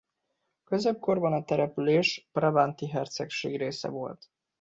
[0.59, 4.29] A középkorban a település a Brabanti Hercegség része volt.